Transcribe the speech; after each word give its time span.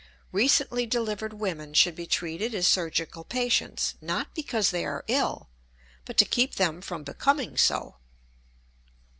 Recently 0.31 0.87
delivered 0.87 1.33
women 1.33 1.75
should 1.75 1.93
be 1.95 2.07
treated 2.07 2.55
as 2.55 2.67
surgical 2.67 3.23
patients, 3.23 3.93
not 4.01 4.33
because 4.33 4.71
they 4.71 4.83
are 4.83 5.05
ill, 5.07 5.47
but 6.05 6.17
to 6.17 6.25
keep 6.25 6.55
them 6.55 6.81
from 6.81 7.03
becoming 7.03 7.55
so. 7.55 7.97